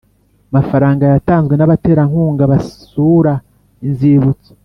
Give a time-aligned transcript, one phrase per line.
[0.55, 3.33] Mafaranga yatanzwe n abaterankunga basura
[3.87, 4.51] inzibutso